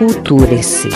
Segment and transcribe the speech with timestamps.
[0.00, 0.88] Culture-se.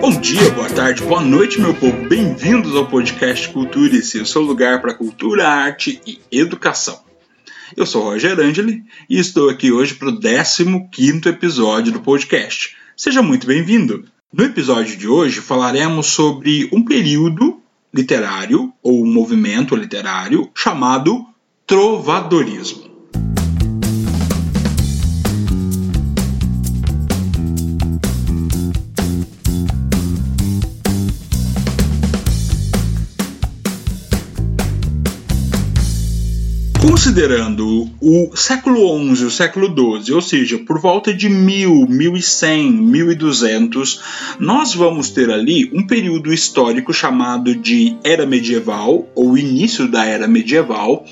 [0.00, 2.08] Bom dia, boa tarde, boa noite, meu povo.
[2.08, 7.00] Bem-vindos ao podcast Culture-se, o seu lugar para cultura, arte e educação.
[7.76, 10.20] Eu sou Roger Angeli e estou aqui hoje para o
[10.88, 12.76] 15 episódio do podcast.
[12.96, 14.17] Seja muito bem-vindo!
[14.30, 21.24] No episódio de hoje falaremos sobre um período literário ou um movimento literário chamado
[21.66, 22.87] trovadorismo.
[36.88, 44.00] Considerando o século XI o século XII, ou seja, por volta de 1000, 1100, 1200,
[44.40, 50.26] nós vamos ter ali um período histórico chamado de Era Medieval, ou início da Era
[50.26, 51.04] Medieval,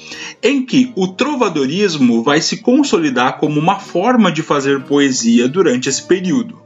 [0.43, 6.03] em que o trovadorismo vai se consolidar como uma forma de fazer poesia durante esse
[6.03, 6.66] período.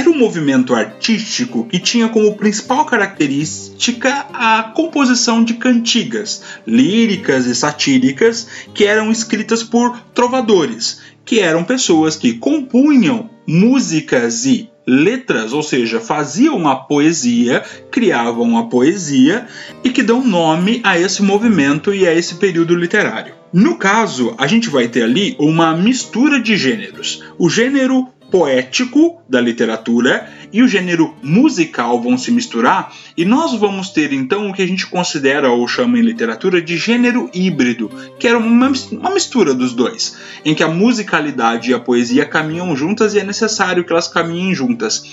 [0.00, 7.54] Era um movimento artístico que tinha como principal característica a composição de cantigas, líricas e
[7.54, 15.62] satíricas que eram escritas por trovadores, que eram pessoas que compunham músicas e letras, ou
[15.62, 19.46] seja, faziam a poesia, criavam a poesia
[19.84, 23.34] e que dão nome a esse movimento e a esse período literário.
[23.52, 27.22] No caso, a gente vai ter ali uma mistura de gêneros.
[27.36, 33.90] O gênero poético da literatura e o gênero musical vão se misturar e nós vamos
[33.90, 38.26] ter então o que a gente considera ou chama em literatura de gênero híbrido, que
[38.26, 43.14] era uma, uma mistura dos dois, em que a musicalidade e a poesia caminham juntas
[43.14, 45.04] e é necessário que elas caminhem juntas.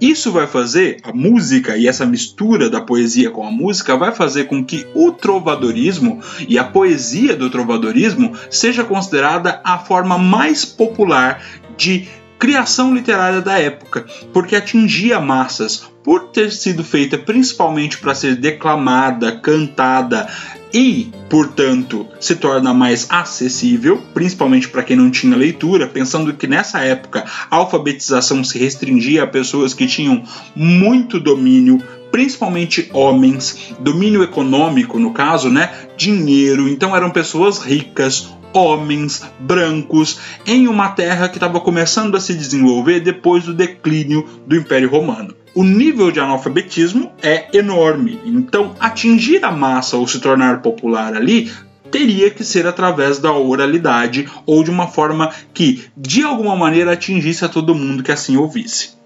[0.00, 4.44] Isso vai fazer a música e essa mistura da poesia com a música vai fazer
[4.44, 11.42] com que o trovadorismo e a poesia do trovadorismo seja considerada a forma mais popular
[11.76, 12.08] de
[12.40, 19.36] criação literária da época, porque atingia massas por ter sido feita principalmente para ser declamada,
[19.36, 20.26] cantada
[20.72, 26.80] e, portanto, se torna mais acessível, principalmente para quem não tinha leitura, pensando que nessa
[26.80, 30.24] época a alfabetização se restringia a pessoas que tinham
[30.56, 35.70] muito domínio principalmente homens, domínio econômico no caso, né?
[35.96, 42.34] Dinheiro, então eram pessoas ricas, homens brancos em uma terra que estava começando a se
[42.34, 45.34] desenvolver depois do declínio do Império Romano.
[45.54, 51.52] O nível de analfabetismo é enorme, então atingir a massa ou se tornar popular ali
[51.90, 57.44] teria que ser através da oralidade ou de uma forma que de alguma maneira atingisse
[57.44, 58.99] a todo mundo que assim ouvisse.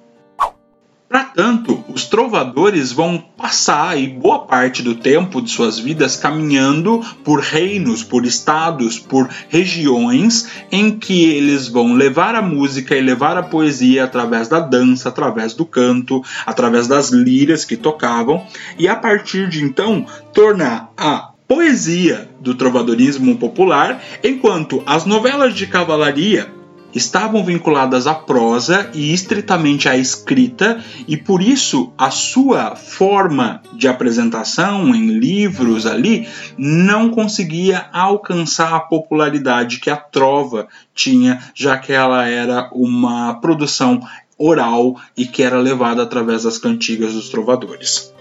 [1.07, 7.05] Para tanto, os trovadores vão passar aí boa parte do tempo de suas vidas caminhando
[7.23, 13.37] por reinos, por estados, por regiões em que eles vão levar a música e levar
[13.37, 18.45] a poesia através da dança, através do canto, através das liras que tocavam,
[18.79, 25.67] e a partir de então tornar a poesia do trovadorismo popular, enquanto as novelas de
[25.67, 26.51] cavalaria
[26.95, 33.89] estavam vinculadas à prosa e estritamente à escrita, e por isso a sua forma de
[33.89, 41.93] apresentação em livros ali não conseguia alcançar a popularidade que a trova tinha, já que
[41.93, 44.01] ela era uma produção
[44.39, 48.13] oral e que era levada através das cantigas dos trovadores.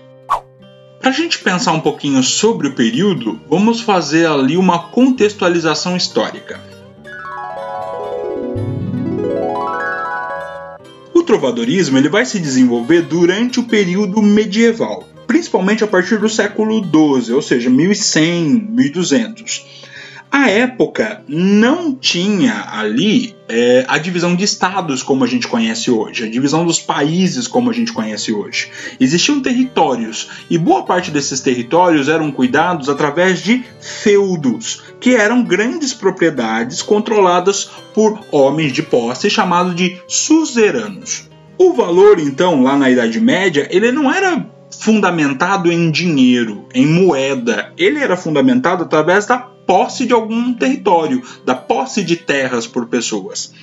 [1.00, 6.73] Para a gente pensar um pouquinho sobre o período, vamos fazer ali uma contextualização histórica.
[11.24, 16.84] O trovadorismo ele vai se desenvolver durante o período medieval, principalmente a partir do século
[16.84, 19.66] XII, ou seja, 1100, 1200.
[20.36, 26.24] A época não tinha ali é, a divisão de estados como a gente conhece hoje,
[26.24, 28.72] a divisão dos países como a gente conhece hoje.
[29.00, 35.94] Existiam territórios e boa parte desses territórios eram cuidados através de feudos, que eram grandes
[35.94, 41.30] propriedades controladas por homens de posse chamados de suzeranos.
[41.60, 44.44] O valor, então, lá na Idade Média, ele não era
[44.80, 47.74] fundamentado em dinheiro, em moeda.
[47.78, 53.54] Ele era fundamentado através da posse de algum território, da posse de terras por pessoas.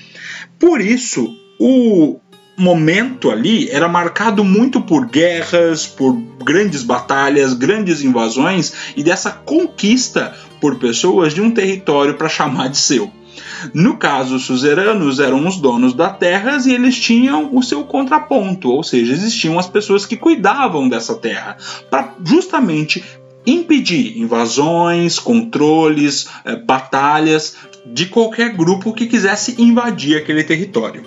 [0.59, 2.19] Por isso, o
[2.57, 6.15] momento ali era marcado muito por guerras, por
[6.45, 12.77] grandes batalhas, grandes invasões e dessa conquista por pessoas de um território para chamar de
[12.77, 13.11] seu.
[13.75, 18.71] No caso, os suzeranos eram os donos das terras e eles tinham o seu contraponto,
[18.71, 21.57] ou seja, existiam as pessoas que cuidavam dessa terra,
[21.91, 23.05] para justamente
[23.47, 27.57] impedir invasões, controles, eh, batalhas
[27.87, 31.05] de qualquer grupo que quisesse invadir aquele território.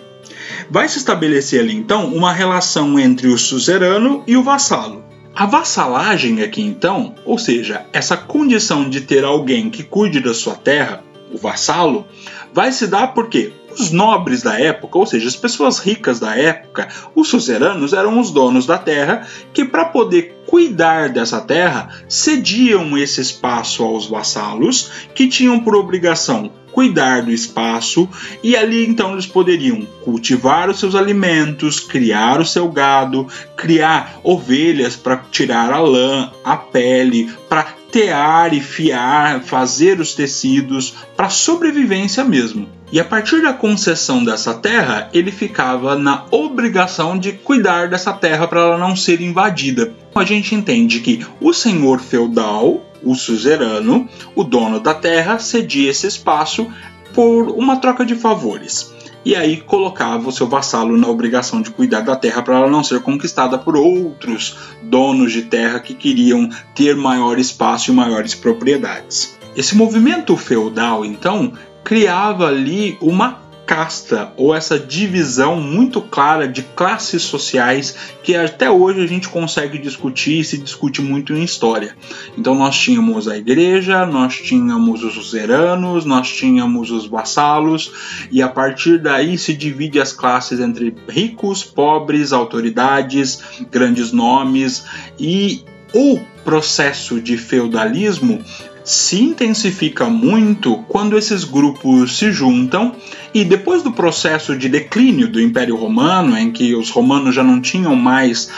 [0.69, 5.03] Vai se estabelecer ali então uma relação entre o suzerano e o vassalo.
[5.35, 10.53] A vassalagem aqui então, ou seja, essa condição de ter alguém que cuide da sua
[10.53, 11.03] terra,
[11.33, 12.05] o vassalo,
[12.53, 16.87] vai se dar porque os nobres da época, ou seja, as pessoas ricas da época,
[17.15, 23.19] os suzeranos eram os donos da terra que, para poder cuidar dessa terra, cediam esse
[23.19, 28.09] espaço aos vassalos que tinham por obrigação cuidar do espaço
[28.43, 34.95] e ali então eles poderiam cultivar os seus alimentos, criar o seu gado, criar ovelhas
[34.95, 42.23] para tirar a lã, a pele, para tear e fiar, fazer os tecidos para sobrevivência
[42.23, 42.67] mesmo.
[42.91, 48.47] E a partir da concessão dessa terra, ele ficava na obrigação de cuidar dessa terra
[48.47, 49.93] para ela não ser invadida.
[50.15, 56.07] A gente entende que o senhor feudal o suzerano, o dono da terra, cedia esse
[56.07, 56.67] espaço
[57.13, 58.93] por uma troca de favores.
[59.25, 62.83] E aí colocava o seu vassalo na obrigação de cuidar da terra para ela não
[62.83, 69.37] ser conquistada por outros donos de terra que queriam ter maior espaço e maiores propriedades.
[69.55, 71.53] Esse movimento feudal, então,
[71.83, 79.01] criava ali uma casta ou essa divisão muito clara de classes sociais que até hoje
[79.01, 81.95] a gente consegue discutir e se discute muito em história.
[82.37, 87.91] Então nós tínhamos a igreja, nós tínhamos os suzeranos, nós tínhamos os vassalos
[88.31, 94.85] e a partir daí se divide as classes entre ricos, pobres, autoridades, grandes nomes
[95.19, 98.41] e o processo de feudalismo
[98.83, 102.93] se intensifica muito quando esses grupos se juntam
[103.33, 107.61] e depois do processo de declínio do Império Romano, em que os romanos já não
[107.61, 108.49] tinham mais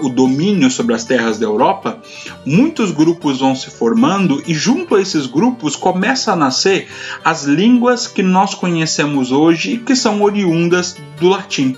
[0.00, 2.00] o domínio sobre as terras da Europa,
[2.44, 6.88] muitos grupos vão se formando e junto a esses grupos começa a nascer
[7.24, 11.76] as línguas que nós conhecemos hoje e que são oriundas do latim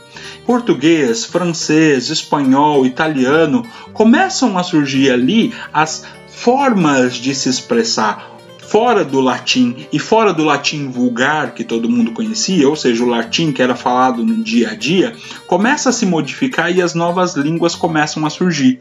[0.49, 9.21] português, francês, espanhol, italiano, começam a surgir ali as formas de se expressar fora do
[9.21, 13.61] latim e fora do latim vulgar que todo mundo conhecia, ou seja, o latim que
[13.61, 15.15] era falado no dia a dia,
[15.47, 18.81] começa a se modificar e as novas línguas começam a surgir.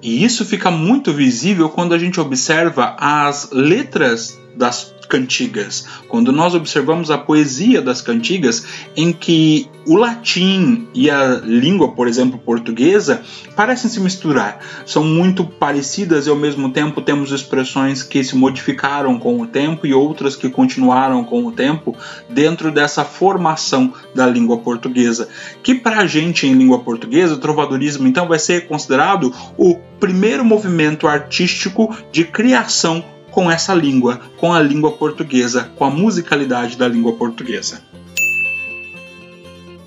[0.00, 5.86] E isso fica muito visível quando a gente observa as letras das cantigas.
[6.08, 8.66] Quando nós observamos a poesia das cantigas,
[8.96, 13.22] em que o latim e a língua, por exemplo, portuguesa,
[13.54, 14.58] parecem se misturar.
[14.84, 19.86] São muito parecidas e ao mesmo tempo temos expressões que se modificaram com o tempo
[19.86, 21.96] e outras que continuaram com o tempo
[22.28, 25.28] dentro dessa formação da língua portuguesa.
[25.62, 30.44] Que para a gente em língua portuguesa, o trovadorismo então vai ser considerado o primeiro
[30.44, 33.04] movimento artístico de criação
[33.36, 37.82] com essa língua, com a língua portuguesa, com a musicalidade da língua portuguesa.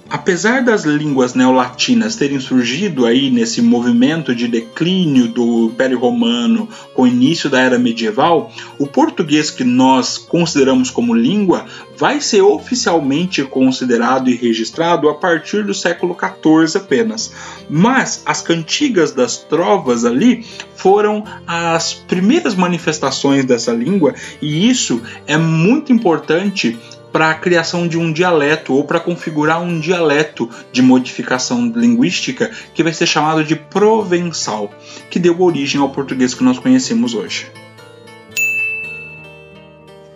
[0.09, 7.03] Apesar das línguas neolatinas terem surgido aí nesse movimento de declínio do Império Romano com
[7.03, 11.65] o início da Era Medieval, o português que nós consideramos como língua
[11.95, 17.31] vai ser oficialmente considerado e registrado a partir do século XIV apenas.
[17.69, 20.43] Mas as cantigas das trovas ali
[20.75, 26.79] foram as primeiras manifestações dessa língua e isso é muito importante
[27.11, 32.83] para a criação de um dialeto ou para configurar um dialeto de modificação linguística que
[32.83, 34.71] vai ser chamado de provençal,
[35.09, 37.47] que deu origem ao português que nós conhecemos hoje.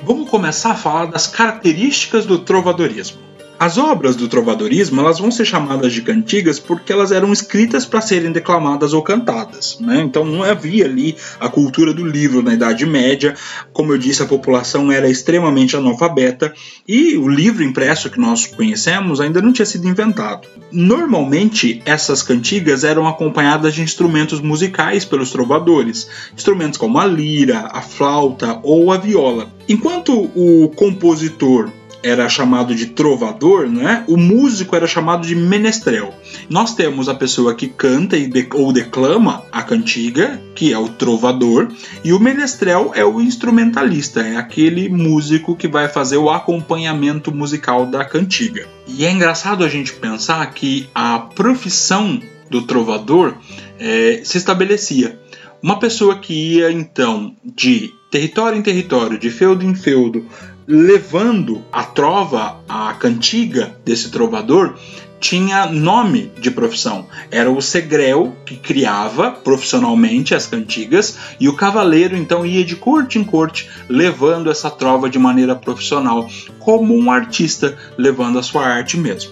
[0.01, 3.32] Vamos começar a falar das características do trovadorismo.
[3.60, 8.01] As obras do trovadorismo elas vão ser chamadas de cantigas porque elas eram escritas para
[8.01, 9.77] serem declamadas ou cantadas.
[9.79, 10.01] Né?
[10.01, 13.36] Então não havia ali a cultura do livro na Idade Média.
[13.72, 16.53] Como eu disse, a população era extremamente analfabeta
[16.88, 20.48] e o livro impresso que nós conhecemos ainda não tinha sido inventado.
[20.72, 27.81] Normalmente, essas cantigas eram acompanhadas de instrumentos musicais pelos trovadores, instrumentos como a lira, a
[27.81, 29.51] flauta ou a viola.
[29.69, 31.72] Enquanto o compositor
[32.03, 34.03] era chamado de trovador, né?
[34.07, 36.13] o músico era chamado de menestrel.
[36.50, 41.72] Nós temos a pessoa que canta de, ou declama a cantiga, que é o trovador,
[42.03, 47.86] e o menestrel é o instrumentalista, é aquele músico que vai fazer o acompanhamento musical
[47.86, 48.67] da cantiga.
[48.86, 53.36] E é engraçado a gente pensar que a profissão do trovador
[53.79, 55.19] é, se estabelecia.
[55.62, 60.25] Uma pessoa que ia então de território em território, de feudo em feudo,
[60.67, 64.75] levando a trova, a cantiga desse trovador,
[65.24, 67.08] tinha nome de profissão.
[67.32, 73.17] Era o segrel que criava profissionalmente as cantigas e o cavaleiro então ia de corte
[73.17, 76.29] em corte levando essa trova de maneira profissional,
[76.60, 79.32] como um artista levando a sua arte mesmo.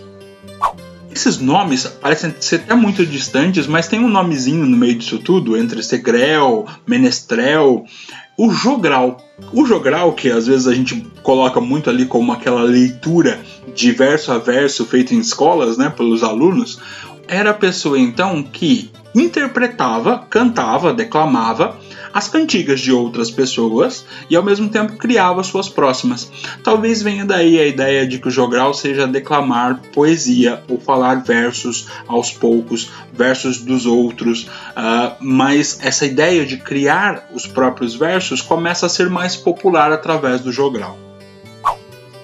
[1.13, 5.57] Esses nomes parecem ser até muito distantes, mas tem um nomezinho no meio disso tudo,
[5.57, 7.85] entre segrel, menestrel,
[8.37, 9.17] o jogral.
[9.51, 13.41] O jogral, que às vezes a gente coloca muito ali como aquela leitura
[13.75, 16.79] de verso a verso feita em escolas, né, pelos alunos,
[17.27, 21.77] era a pessoa então que interpretava, cantava, declamava
[22.13, 26.29] as cantigas de outras pessoas e ao mesmo tempo criava suas próximas.
[26.63, 31.87] Talvez venha daí a ideia de que o jogral seja declamar poesia ou falar versos
[32.07, 38.85] aos poucos, versos dos outros, uh, mas essa ideia de criar os próprios versos começa
[38.85, 41.10] a ser mais popular através do jogral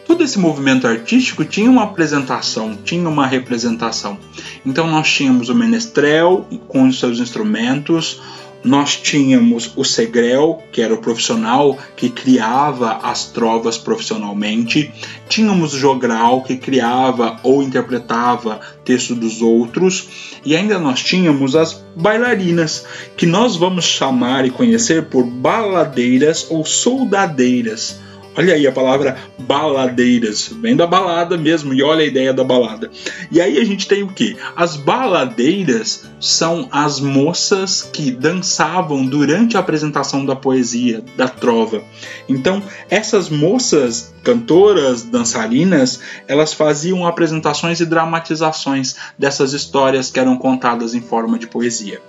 [0.08, 4.18] todo esse movimento artístico tinha uma apresentação, tinha uma representação.
[4.66, 8.22] Então nós tínhamos o menestrel com os seus instrumentos,
[8.64, 14.92] nós tínhamos o Segrel, que era o profissional que criava as trovas profissionalmente,
[15.30, 21.84] tínhamos o Jogral, que criava ou interpretava texto dos outros, e ainda nós tínhamos as
[21.96, 22.86] bailarinas,
[23.16, 28.07] que nós vamos chamar e conhecer por baladeiras ou soldadeiras
[28.38, 32.92] Olha aí a palavra baladeiras, vem da balada mesmo, e olha a ideia da balada.
[33.32, 34.38] E aí a gente tem o que?
[34.56, 41.82] As baladeiras são as moças que dançavam durante a apresentação da poesia, da trova.
[42.30, 50.94] Então, essas moças cantoras, dançarinas, elas faziam apresentações e dramatizações dessas histórias que eram contadas
[50.94, 52.00] em forma de poesia.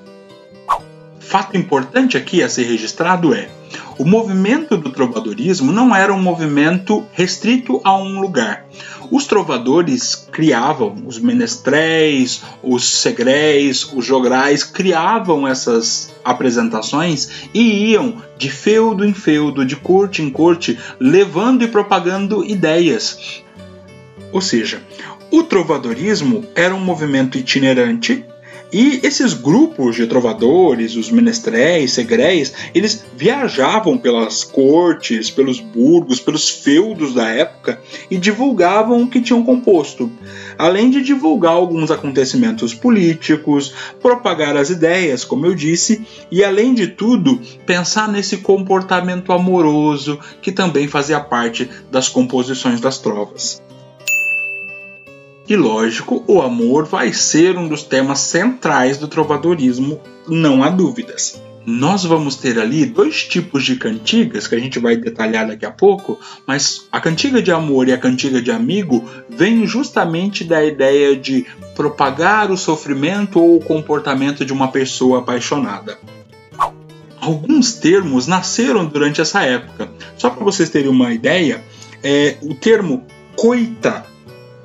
[1.29, 3.51] Fato importante aqui a ser registrado é
[3.99, 8.65] o movimento do trovadorismo não era um movimento restrito a um lugar.
[9.11, 18.49] Os trovadores criavam, os menestréis, os segréis, os jograis, criavam essas apresentações e iam de
[18.49, 23.43] feudo em feudo, de corte em corte, levando e propagando ideias.
[24.33, 24.81] Ou seja,
[25.31, 28.25] o trovadorismo era um movimento itinerante
[28.73, 36.51] e esses grupos de trovadores, os menestréis, segréis, eles viajavam pelas cortes, pelos burgos, pelos
[36.51, 40.11] feudos da época e divulgavam o que tinham composto,
[40.59, 43.73] além de divulgar alguns acontecimentos políticos,
[44.03, 50.53] propagar as ideias, como eu disse, e além de tudo, pensar nesse comportamento amoroso que
[50.53, 53.63] também fazia parte das composições das trovas.
[55.49, 61.41] E lógico, o amor vai ser um dos temas centrais do trovadorismo, não há dúvidas.
[61.65, 65.71] Nós vamos ter ali dois tipos de cantigas que a gente vai detalhar daqui a
[65.71, 71.17] pouco, mas a cantiga de amor e a cantiga de amigo vem justamente da ideia
[71.17, 75.99] de propagar o sofrimento ou o comportamento de uma pessoa apaixonada.
[77.19, 79.91] Alguns termos nasceram durante essa época.
[80.19, 81.65] Só para vocês terem uma ideia,
[82.03, 84.05] é, o termo coita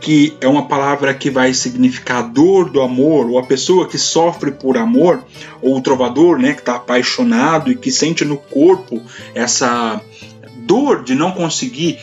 [0.03, 4.51] que é uma palavra que vai significar dor do amor, ou a pessoa que sofre
[4.51, 5.23] por amor,
[5.61, 9.01] ou o trovador, né, que está apaixonado e que sente no corpo
[9.33, 10.01] essa
[10.57, 11.97] dor de não conseguir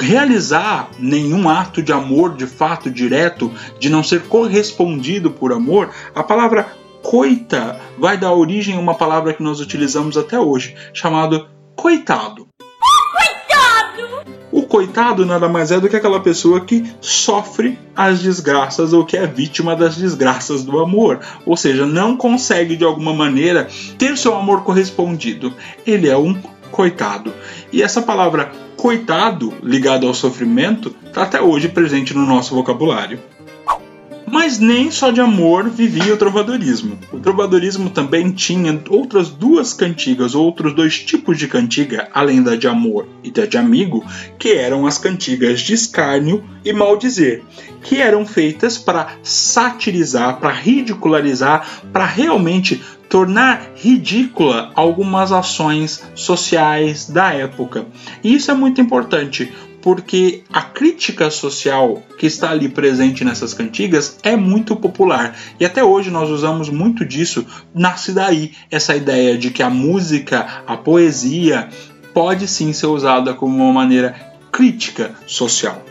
[0.00, 6.24] realizar nenhum ato de amor de fato direto, de não ser correspondido por amor, a
[6.24, 6.72] palavra
[7.04, 12.47] coita vai dar origem a uma palavra que nós utilizamos até hoje, chamado coitado.
[14.68, 19.26] Coitado nada mais é do que aquela pessoa que sofre as desgraças ou que é
[19.26, 24.62] vítima das desgraças do amor, ou seja, não consegue de alguma maneira ter seu amor
[24.64, 25.54] correspondido.
[25.86, 26.38] Ele é um
[26.70, 27.32] coitado.
[27.72, 33.18] E essa palavra coitado, ligado ao sofrimento, está até hoje presente no nosso vocabulário.
[34.30, 36.98] Mas nem só de amor vivia o trovadorismo.
[37.12, 42.68] O trovadorismo também tinha outras duas cantigas, outros dois tipos de cantiga, além da de
[42.68, 44.04] amor e da de amigo,
[44.38, 47.42] que eram as cantigas de escárnio e maldizer,
[47.82, 57.32] que eram feitas para satirizar, para ridicularizar, para realmente tornar ridícula algumas ações sociais da
[57.32, 57.86] época.
[58.22, 59.50] E isso é muito importante,
[59.82, 65.82] porque a crítica social que está ali presente nessas cantigas é muito popular e até
[65.82, 67.46] hoje nós usamos muito disso.
[67.74, 71.68] Nasce daí essa ideia de que a música, a poesia,
[72.12, 74.14] pode sim ser usada como uma maneira
[74.50, 75.87] crítica social.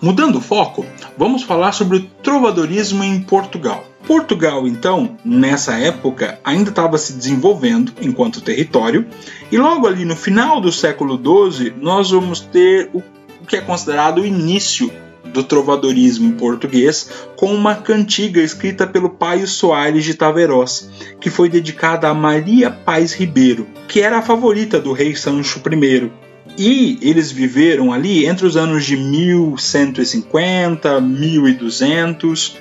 [0.00, 0.84] Mudando o foco,
[1.16, 3.84] vamos falar sobre o trovadorismo em Portugal.
[4.06, 9.06] Portugal, então, nessa época, ainda estava se desenvolvendo enquanto território,
[9.50, 13.02] e logo ali no final do século XII, nós vamos ter o
[13.46, 14.92] que é considerado o início
[15.24, 22.08] do trovadorismo português, com uma cantiga escrita pelo Paio Soares de Taverós, que foi dedicada
[22.08, 26.25] a Maria Paz Ribeiro, que era a favorita do rei Sancho I.
[26.58, 32.56] E eles viveram ali entre os anos de 1150, 1200.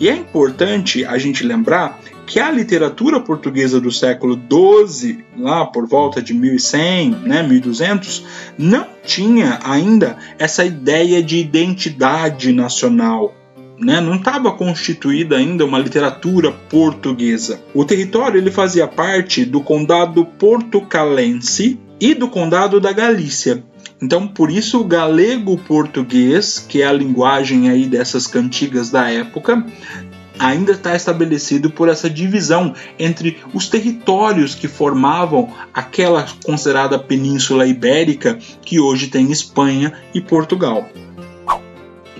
[0.00, 5.88] E é importante a gente lembrar que a literatura portuguesa do século XII, lá por
[5.88, 8.24] volta de 1100, né, 1200,
[8.58, 13.34] não tinha ainda essa ideia de identidade nacional.
[13.80, 17.60] Né, não estava constituída ainda uma literatura portuguesa.
[17.72, 23.62] O território ele fazia parte do condado portucalense e do condado da Galícia.
[24.00, 29.64] Então, por isso o galego-português, que é a linguagem aí dessas cantigas da época,
[30.38, 38.38] ainda está estabelecido por essa divisão entre os territórios que formavam aquela considerada Península Ibérica
[38.64, 40.88] que hoje tem Espanha e Portugal.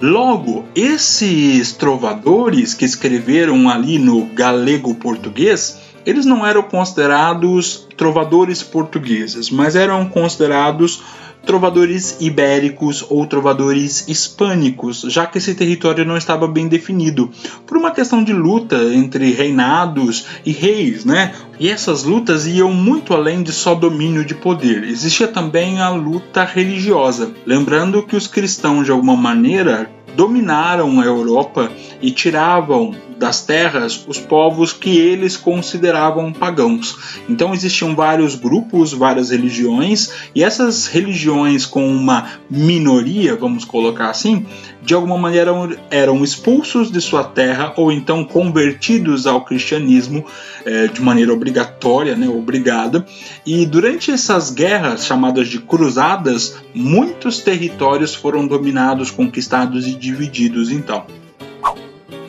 [0.00, 9.50] Logo, esses trovadores que escreveram ali no galego português, eles não eram considerados trovadores portugueses,
[9.50, 11.02] mas eram considerados
[11.44, 17.30] trovadores ibéricos ou trovadores hispânicos, já que esse território não estava bem definido,
[17.66, 21.34] por uma questão de luta entre reinados e reis, né?
[21.58, 24.84] E essas lutas iam muito além de só domínio de poder.
[24.84, 27.32] Existia também a luta religiosa.
[27.46, 31.70] Lembrando que os cristãos, de alguma maneira, dominaram a Europa
[32.02, 37.20] e tiravam das terras os povos que eles consideravam pagãos.
[37.28, 44.46] Então existiam vários grupos, várias religiões, e essas religiões com uma minoria, vamos colocar assim,
[44.82, 45.52] de alguma maneira
[45.90, 50.24] eram expulsos de sua terra ou então convertidos ao cristianismo
[50.64, 53.06] é, de maneira obrigatória, né, obrigada.
[53.44, 60.70] E durante essas guerras chamadas de cruzadas, muitos territórios foram dominados, conquistados e divididos.
[60.70, 61.04] Então,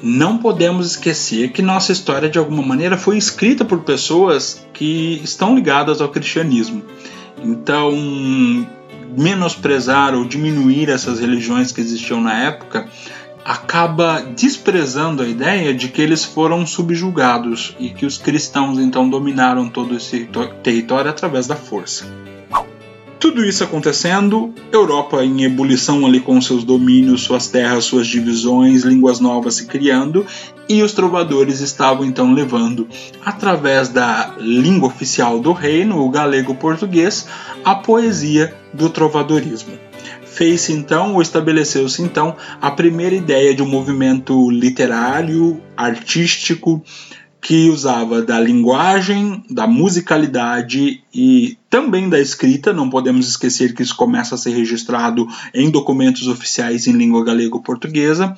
[0.02, 5.56] não podemos esquecer que nossa história de alguma maneira foi escrita por pessoas que estão
[5.56, 6.84] ligadas ao cristianismo.
[7.44, 7.92] Então,
[9.18, 12.88] menosprezar ou diminuir essas religiões que existiam na época
[13.44, 19.70] acaba desprezando a ideia de que eles foram subjugados e que os cristãos então dominaram
[19.70, 20.30] todo esse
[20.62, 22.06] território através da força.
[23.20, 29.20] Tudo isso acontecendo, Europa em ebulição ali com seus domínios, suas terras, suas divisões, línguas
[29.20, 30.26] novas se criando,
[30.70, 32.88] e os trovadores estavam então levando,
[33.26, 37.28] através da língua oficial do reino, o galego-português,
[37.66, 39.74] a poesia do trovadorismo.
[40.24, 46.82] Fez-se então, ou estabeleceu-se então, a primeira ideia de um movimento literário, artístico,
[47.42, 52.74] que usava da linguagem, da musicalidade e também da escrita.
[52.74, 58.36] Não podemos esquecer que isso começa a ser registrado em documentos oficiais em língua galego-portuguesa,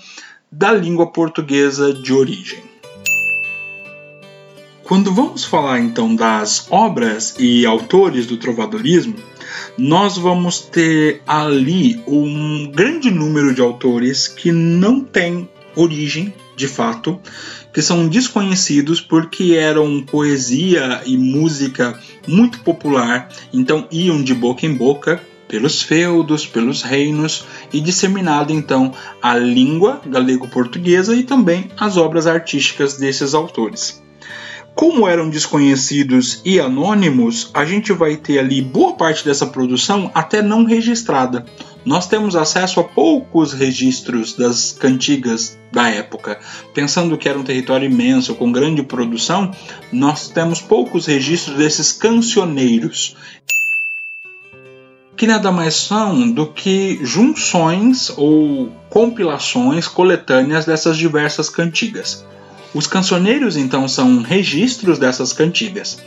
[0.52, 2.60] da língua portuguesa de origem.
[4.84, 9.16] Quando vamos falar então das obras e autores do trovadorismo,
[9.78, 17.20] nós vamos ter ali um grande número de autores que não têm origem de fato,
[17.74, 24.74] que são desconhecidos porque eram poesia e música muito popular, então iam de boca em
[24.74, 32.26] boca pelos feudos, pelos reinos e disseminado então a língua galego-portuguesa e também as obras
[32.26, 34.01] artísticas desses autores.
[34.74, 40.42] Como eram desconhecidos e anônimos, a gente vai ter ali boa parte dessa produção até
[40.42, 41.46] não registrada.
[41.84, 46.40] Nós temos acesso a poucos registros das cantigas da época.
[46.74, 49.52] Pensando que era um território imenso, com grande produção,
[49.92, 53.16] nós temos poucos registros desses cancioneiros
[55.22, 62.26] que nada mais são do que junções ou compilações coletâneas dessas diversas cantigas.
[62.74, 66.00] Os cancioneiros então são registros dessas cantigas,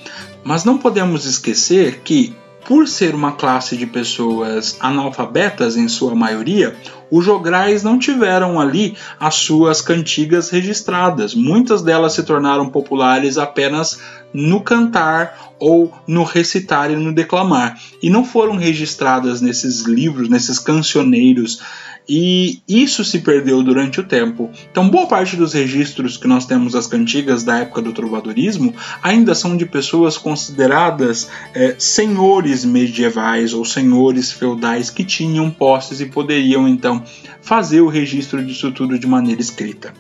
[0.43, 2.35] mas não podemos esquecer que,
[2.67, 6.75] por ser uma classe de pessoas analfabetas em sua maioria,
[7.11, 11.35] os jograis não tiveram ali as suas cantigas registradas.
[11.35, 14.01] Muitas delas se tornaram populares apenas
[14.33, 20.59] no cantar ou no recitar e no declamar, e não foram registradas nesses livros, nesses
[20.59, 21.61] cancioneiros
[22.09, 24.51] e isso se perdeu durante o tempo.
[24.71, 29.35] Então, boa parte dos registros que nós temos das cantigas da época do trovadorismo ainda
[29.35, 36.69] são de pessoas consideradas é, senhores medievais ou senhores feudais que tinham posses e poderiam
[36.69, 37.03] então
[37.41, 39.95] fazer o registro disso tudo de maneira escrita.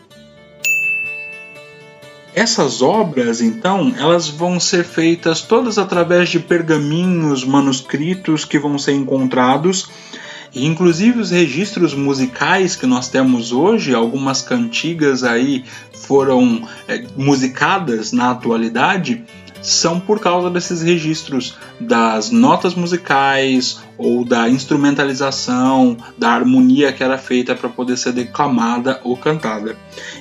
[2.34, 8.92] Essas obras, então, elas vão ser feitas todas através de pergaminhos, manuscritos que vão ser
[8.92, 9.88] encontrados
[10.54, 18.12] e inclusive os registros musicais que nós temos hoje, algumas cantigas aí foram é, musicadas
[18.12, 19.24] na atualidade,
[19.64, 27.16] são por causa desses registros das notas musicais ou da instrumentalização, da harmonia que era
[27.16, 29.76] feita para poder ser declamada ou cantada.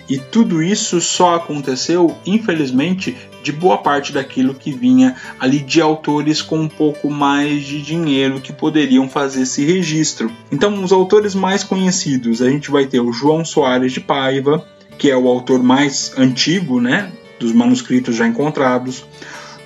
[0.07, 6.41] E tudo isso só aconteceu, infelizmente, de boa parte daquilo que vinha ali de autores
[6.41, 10.31] com um pouco mais de dinheiro que poderiam fazer esse registro.
[10.49, 14.65] Então, os autores mais conhecidos, a gente vai ter o João Soares de Paiva,
[14.97, 17.11] que é o autor mais antigo, né,
[17.43, 19.05] dos manuscritos já encontrados,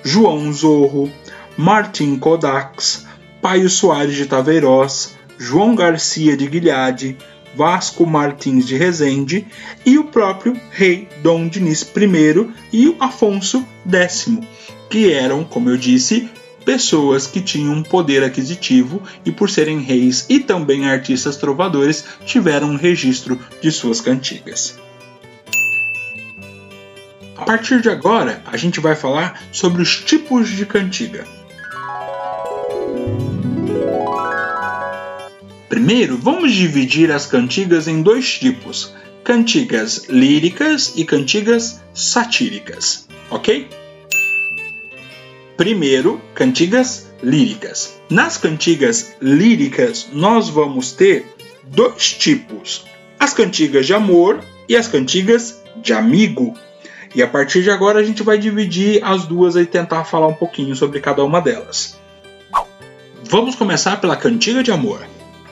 [0.02, 1.10] João Zorro,
[1.56, 3.06] Martim Kodaks,
[3.40, 7.16] Paio Soares de Taveiroz, João Garcia de Guilhade,
[7.54, 9.46] Vasco Martins de Rezende
[9.86, 14.28] e o próprio rei Dom Diniz I e Afonso X,
[14.90, 16.28] que eram, como eu disse,
[16.64, 22.76] pessoas que tinham poder aquisitivo e, por serem reis e também artistas trovadores, tiveram um
[22.76, 24.78] registro de suas cantigas.
[27.38, 31.24] A partir de agora, a gente vai falar sobre os tipos de cantiga.
[35.68, 43.68] Primeiro, vamos dividir as cantigas em dois tipos: cantigas líricas e cantigas satíricas, ok?
[45.56, 48.00] Primeiro, cantigas líricas.
[48.10, 51.24] Nas cantigas líricas, nós vamos ter
[51.68, 52.84] dois tipos:
[53.16, 56.54] as cantigas de amor e as cantigas de amigo.
[57.14, 60.34] E a partir de agora a gente vai dividir as duas e tentar falar um
[60.34, 61.98] pouquinho sobre cada uma delas.
[63.24, 65.06] Vamos começar pela cantiga de amor.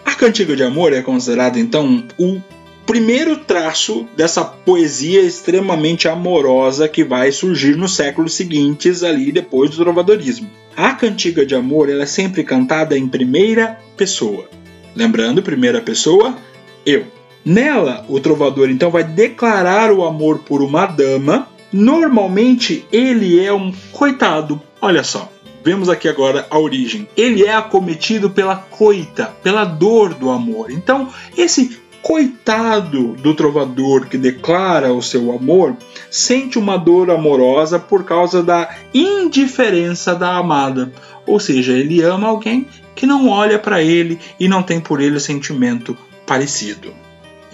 [0.04, 2.40] A cantiga de amor é considerada então o
[2.86, 9.82] primeiro traço dessa poesia extremamente amorosa que vai surgir nos séculos seguintes ali depois do
[9.82, 10.48] trovadorismo.
[10.76, 14.48] A cantiga de amor ela é sempre cantada em primeira pessoa.
[14.94, 16.36] Lembrando, primeira pessoa,
[16.84, 17.04] eu.
[17.46, 21.46] Nela, o trovador então vai declarar o amor por uma dama.
[21.72, 24.60] Normalmente, ele é um coitado.
[24.82, 25.30] Olha só,
[25.64, 27.06] vemos aqui agora a origem.
[27.16, 30.72] Ele é acometido pela coita, pela dor do amor.
[30.72, 35.76] Então, esse coitado do trovador que declara o seu amor
[36.10, 40.92] sente uma dor amorosa por causa da indiferença da amada.
[41.24, 45.20] Ou seja, ele ama alguém que não olha para ele e não tem por ele
[45.20, 47.05] sentimento parecido.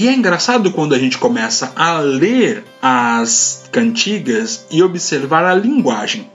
[0.02, 6.28] E é engraçado quando a gente começa a ler as cantigas e observar a linguagem.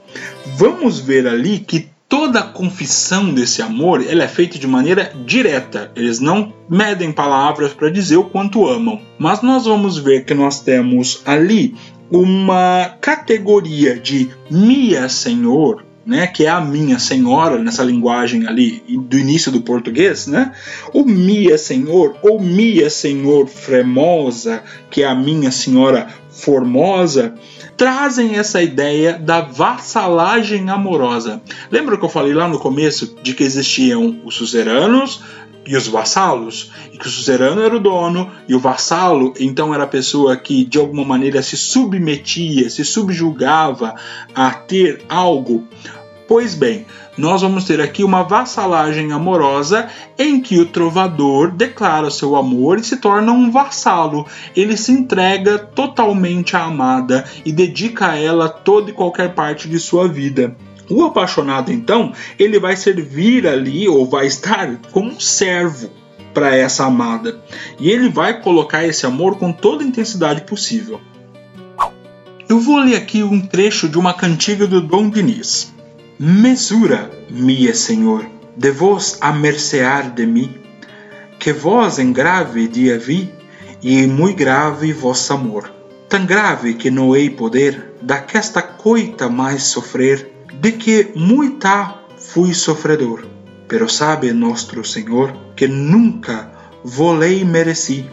[0.56, 5.92] Vamos ver ali que toda a confissão desse amor ela é feita de maneira direta.
[5.98, 9.02] Eles não medem palavras para dizer o quanto amam.
[9.20, 11.76] Mas nós vamos ver que nós temos ali
[12.10, 19.20] uma categoria de Mia Senhor né, que é a minha senhora nessa linguagem ali do
[19.20, 20.54] início do português, né?
[20.94, 27.34] O Mia Senhor ou Mia Senhor Fremosa, que é a minha senhora formosa,
[27.76, 31.42] trazem essa ideia da vassalagem amorosa.
[31.70, 35.22] Lembra que eu falei lá no começo de que existiam os suzeranos,
[35.68, 39.84] e os vassalos, e que o suzerano era o dono e o vassalo então era
[39.84, 43.94] a pessoa que de alguma maneira se submetia, se subjugava
[44.34, 45.68] a ter algo.
[46.28, 46.86] Pois bem,
[47.18, 49.88] nós vamos ter aqui uma vassalagem amorosa
[50.20, 54.26] em que o trovador declara seu amor e se torna um vassalo.
[54.54, 59.80] Ele se entrega totalmente à amada e dedica a ela toda e qualquer parte de
[59.80, 60.54] sua vida.
[60.90, 65.90] O apaixonado, então, ele vai servir ali ou vai estar como um servo
[66.34, 67.42] para essa amada.
[67.80, 71.00] E ele vai colocar esse amor com toda a intensidade possível.
[72.50, 75.77] Eu vou ler aqui um trecho de uma cantiga do Dom Diniz.
[76.20, 80.52] Mesura, minha Senhor, de vós a mercear de mim,
[81.40, 83.32] que vós em grave dia vi,
[83.84, 85.72] e muito grave vosso amor,
[86.10, 93.24] tão grave que não hei poder daquesta coita mais sofrer, de que muita fui sofredor.
[93.68, 96.52] Pero sabe nosso Senhor que nunca
[96.84, 98.10] volei mereci,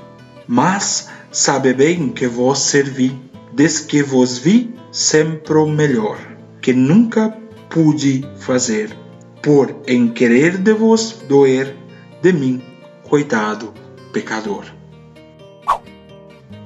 [0.47, 3.19] mas sabe bem que vós servi,
[3.51, 6.19] des que vos vi sempre o melhor,
[6.61, 7.35] que nunca
[7.75, 8.97] pude fazer,
[9.43, 11.75] por em querer de vos doer
[12.23, 12.63] de mim,
[13.03, 13.75] coitado
[14.13, 14.65] pecador.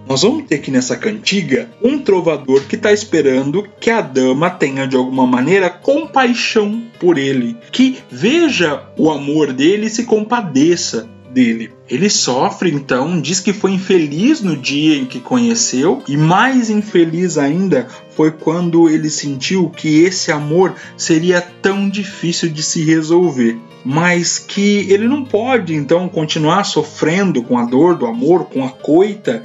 [0.07, 4.87] Nós vamos ter aqui nessa cantiga um trovador que está esperando que a dama tenha
[4.87, 11.71] de alguma maneira compaixão por ele, que veja o amor dele e se compadeça dele.
[11.89, 17.39] Ele sofre então, diz que foi infeliz no dia em que conheceu, e mais infeliz
[17.39, 24.39] ainda foi quando ele sentiu que esse amor seria tão difícil de se resolver mas
[24.39, 29.43] que ele não pode então continuar sofrendo com a dor do amor, com a coita,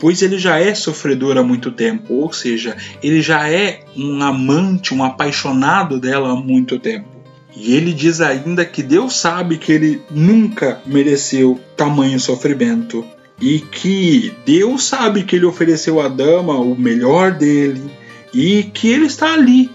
[0.00, 4.92] pois ele já é sofredor há muito tempo, ou seja, ele já é um amante,
[4.92, 7.13] um apaixonado dela há muito tempo.
[7.56, 13.04] E ele diz ainda que Deus sabe que ele nunca mereceu tamanho sofrimento.
[13.40, 17.90] E que Deus sabe que ele ofereceu à dama o melhor dele.
[18.32, 19.70] E que ele está ali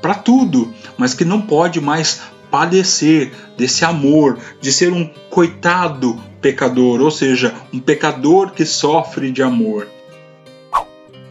[0.00, 7.00] para tudo, mas que não pode mais padecer desse amor, de ser um coitado pecador,
[7.00, 9.88] ou seja, um pecador que sofre de amor.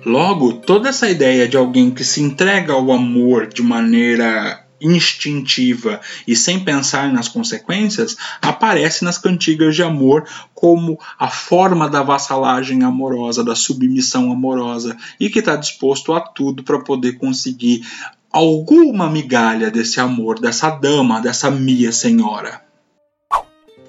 [0.05, 6.35] Logo, toda essa ideia de alguém que se entrega ao amor de maneira instintiva e
[6.35, 13.43] sem pensar nas consequências aparece nas cantigas de amor como a forma da vassalagem amorosa,
[13.43, 17.85] da submissão amorosa e que está disposto a tudo para poder conseguir
[18.31, 22.66] alguma migalha desse amor, dessa dama, dessa minha senhora.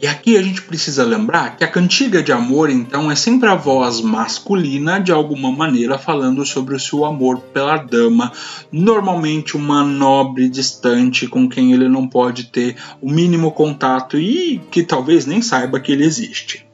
[0.00, 3.56] E aqui a gente precisa lembrar que a cantiga de amor, então, é sempre a
[3.56, 8.30] voz masculina, de alguma maneira, falando sobre o seu amor pela dama,
[8.70, 14.84] normalmente uma nobre distante com quem ele não pode ter o mínimo contato e que
[14.84, 16.64] talvez nem saiba que ele existe.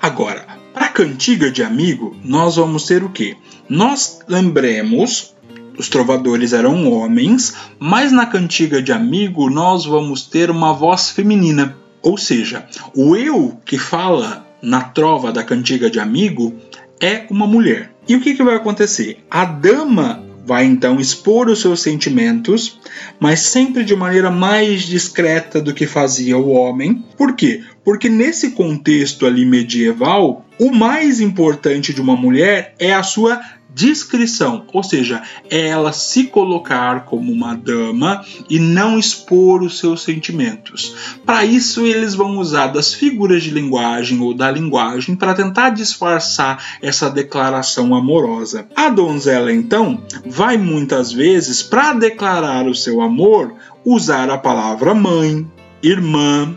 [0.00, 3.36] Agora, para a cantiga de amigo, nós vamos ter o quê?
[3.68, 5.34] Nós lembremos
[5.80, 11.74] os trovadores eram homens, mas na cantiga de amigo nós vamos ter uma voz feminina.
[12.02, 16.54] Ou seja, o eu que fala na trova da cantiga de amigo
[17.00, 17.94] é uma mulher.
[18.06, 19.24] E o que, que vai acontecer?
[19.30, 22.78] A dama vai então expor os seus sentimentos,
[23.18, 27.02] mas sempre de maneira mais discreta do que fazia o homem.
[27.16, 27.62] Por quê?
[27.82, 33.40] Porque nesse contexto ali medieval, o mais importante de uma mulher é a sua
[33.74, 40.02] discrição, ou seja, é ela se colocar como uma dama e não expor os seus
[40.02, 40.94] sentimentos.
[41.24, 46.78] Para isso, eles vão usar das figuras de linguagem ou da linguagem para tentar disfarçar
[46.82, 48.66] essa declaração amorosa.
[48.74, 53.54] A donzela, então, vai muitas vezes, para declarar o seu amor,
[53.84, 55.46] usar a palavra mãe,
[55.82, 56.54] irmã,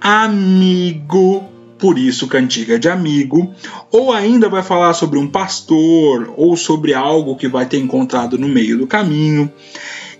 [0.00, 1.49] amigo,
[1.80, 3.52] por isso cantiga de amigo,
[3.90, 8.48] ou ainda vai falar sobre um pastor ou sobre algo que vai ter encontrado no
[8.48, 9.50] meio do caminho.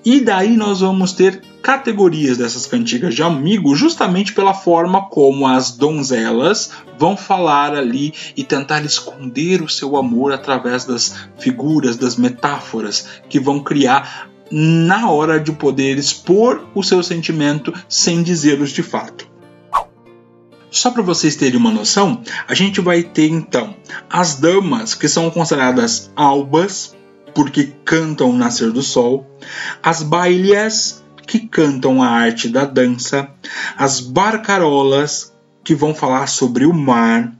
[0.04, 5.72] E daí nós vamos ter categorias dessas cantigas de amigo, justamente pela forma como as
[5.72, 13.06] donzelas vão falar ali e tentar esconder o seu amor através das figuras, das metáforas
[13.28, 19.29] que vão criar na hora de poder expor o seu sentimento sem dizê-los de fato.
[20.70, 23.74] Só para vocês terem uma noção, a gente vai ter então
[24.08, 26.96] as damas que são consideradas albas,
[27.34, 29.28] porque cantam o nascer do sol,
[29.82, 33.28] as bailhas que cantam a arte da dança,
[33.76, 37.32] as barcarolas que vão falar sobre o mar,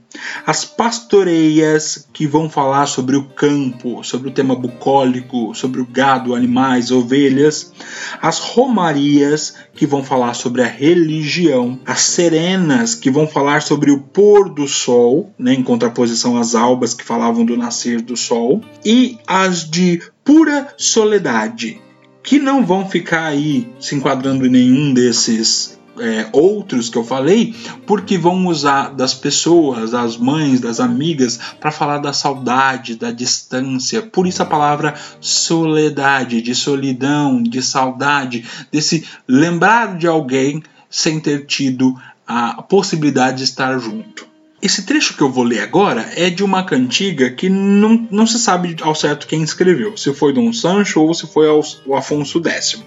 [0.45, 6.35] as pastoreias que vão falar sobre o campo, sobre o tema bucólico, sobre o gado,
[6.35, 7.73] animais, ovelhas,
[8.21, 14.01] as romarias que vão falar sobre a religião, as serenas que vão falar sobre o
[14.01, 19.17] pôr do sol, né, em contraposição às albas que falavam do nascer do sol, e
[19.27, 21.81] as de pura soledade,
[22.23, 27.55] que não vão ficar aí se enquadrando em nenhum desses é, outros que eu falei,
[27.85, 34.01] porque vão usar das pessoas, das mães, das amigas, para falar da saudade, da distância.
[34.01, 41.45] Por isso a palavra soledade, de solidão, de saudade, desse lembrar de alguém sem ter
[41.45, 41.95] tido
[42.27, 44.25] a possibilidade de estar junto.
[44.61, 48.37] Esse trecho que eu vou ler agora é de uma cantiga que não, não se
[48.37, 52.83] sabe ao certo quem escreveu, se foi Dom Sancho ou se foi o Afonso X.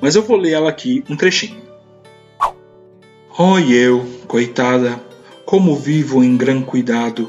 [0.00, 1.66] Mas eu vou ler ela aqui, um trechinho.
[3.38, 4.98] Oh, eu, coitada,
[5.44, 7.28] como vivo em gran cuidado,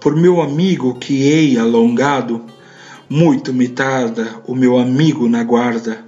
[0.00, 2.42] por meu amigo que hei alongado,
[3.08, 6.04] muito me tarda o meu amigo na guarda.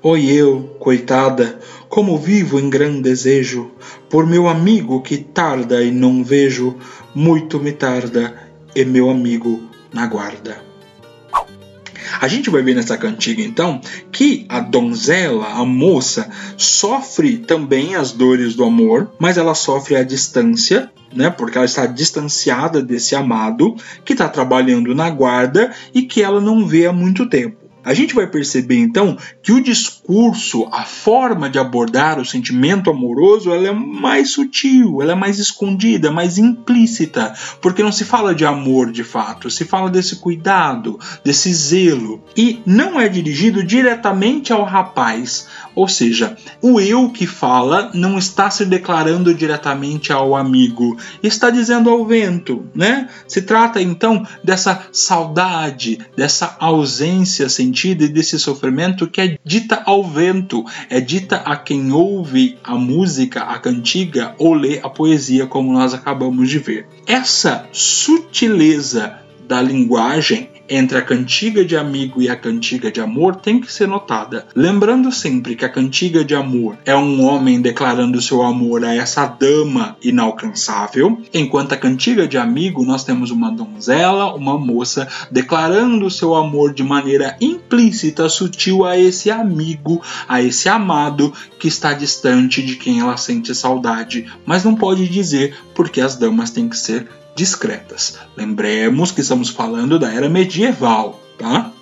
[0.00, 3.72] Oh, eu, coitada, como vivo em gran desejo,
[4.08, 6.76] por meu amigo que tarda e não vejo,
[7.12, 9.60] muito me tarda e meu amigo
[9.92, 10.73] na guarda.
[12.20, 18.12] A gente vai ver nessa cantiga então que a donzela, a moça, sofre também as
[18.12, 23.76] dores do amor, mas ela sofre a distância né, porque ela está distanciada desse amado
[24.04, 27.63] que está trabalhando na guarda e que ela não vê há muito tempo.
[27.84, 33.52] A gente vai perceber então que o discurso, a forma de abordar o sentimento amoroso,
[33.52, 38.46] ela é mais sutil, ela é mais escondida, mais implícita, porque não se fala de
[38.46, 44.64] amor de fato, se fala desse cuidado, desse zelo, e não é dirigido diretamente ao
[44.64, 51.50] rapaz, ou seja, o eu que fala não está se declarando diretamente ao amigo, está
[51.50, 53.08] dizendo ao vento, né?
[53.28, 60.04] Se trata então dessa saudade, dessa ausência sentida e desse sofrimento que é dita ao
[60.04, 65.72] vento, é dita a quem ouve a música, a cantiga ou lê a poesia, como
[65.72, 66.86] nós acabamos de ver.
[67.06, 73.60] Essa sutileza da linguagem entre a cantiga de amigo e a cantiga de amor tem
[73.60, 74.46] que ser notada.
[74.54, 79.26] Lembrando sempre que a cantiga de amor é um homem declarando seu amor a essa
[79.26, 86.34] dama inalcançável, enquanto a cantiga de amigo nós temos uma donzela, uma moça declarando seu
[86.34, 92.76] amor de maneira implícita, sutil a esse amigo, a esse amado que está distante de
[92.76, 98.18] quem ela sente saudade, mas não pode dizer porque as damas têm que ser discretas.
[98.36, 101.72] Lembremos que estamos falando da era medieval, tá?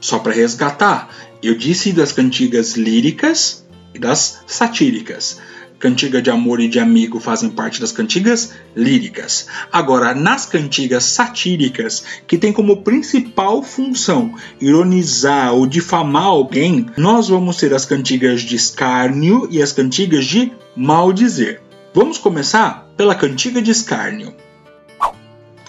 [0.00, 1.08] Só para resgatar,
[1.42, 5.40] eu disse das cantigas líricas e das satíricas.
[5.78, 9.46] Cantiga de amor e de amigo fazem parte das cantigas líricas.
[9.70, 17.56] Agora, nas cantigas satíricas, que tem como principal função ironizar ou difamar alguém, nós vamos
[17.56, 21.60] ter as cantigas de escárnio e as cantigas de maldizer.
[21.96, 24.34] Vamos começar pela cantiga de escárnio.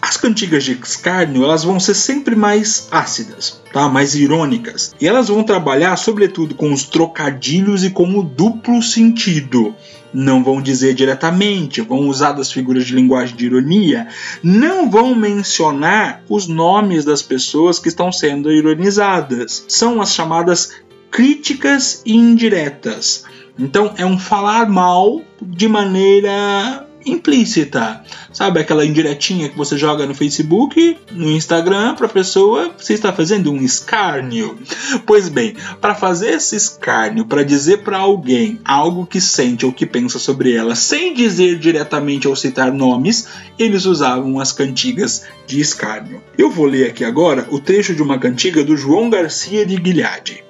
[0.01, 3.87] As cantigas de escárnio elas vão ser sempre mais ácidas, tá?
[3.87, 4.95] mais irônicas.
[4.99, 9.75] E elas vão trabalhar sobretudo com os trocadilhos e com o duplo sentido.
[10.11, 14.07] Não vão dizer diretamente, vão usar das figuras de linguagem de ironia,
[14.41, 19.63] não vão mencionar os nomes das pessoas que estão sendo ironizadas.
[19.67, 20.71] São as chamadas
[21.11, 23.25] críticas indiretas.
[23.57, 28.01] Então é um falar mal de maneira implícita.
[28.33, 33.13] Sabe aquela indiretinha que você joga no Facebook, no Instagram para a pessoa, você está
[33.13, 34.57] fazendo um escárnio.
[35.05, 39.85] Pois bem, para fazer esse escárnio, para dizer para alguém algo que sente ou que
[39.85, 46.21] pensa sobre ela, sem dizer diretamente ou citar nomes, eles usavam as cantigas de escárnio.
[46.37, 50.43] Eu vou ler aqui agora o trecho de uma cantiga do João Garcia de Guilhade.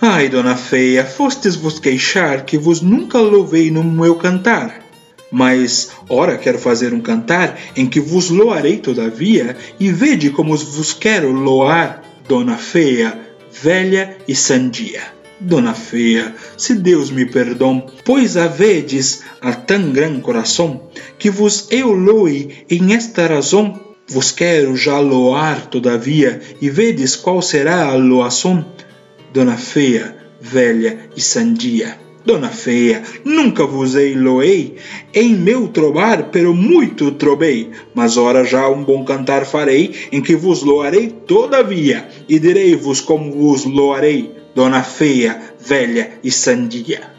[0.00, 4.80] Ai, dona feia, fostes vos queixar que vos nunca louvei no meu cantar.
[5.28, 10.92] Mas, ora, quero fazer um cantar em que vos loarei todavia, e vede como vos
[10.92, 13.18] quero loar, dona feia,
[13.60, 15.02] velha e sandia.
[15.40, 20.80] Dona feia, se Deus me perdão, pois havedes a tão gran coração,
[21.18, 27.42] que vos eu loe em esta razão, vos quero já loar todavia, e vedes qual
[27.42, 28.64] será a loação,
[29.32, 31.98] Dona Feia, velha e sandia.
[32.24, 34.76] Dona Feia, nunca vos loei,
[35.14, 40.36] em meu trobar, pero muito trobei, mas ora já um bom cantar farei, em que
[40.36, 47.18] vos loarei todavia, e direi-vos como vos loarei, Dona Feia, velha e sandia.